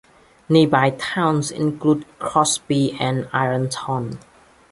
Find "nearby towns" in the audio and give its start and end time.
0.49-1.51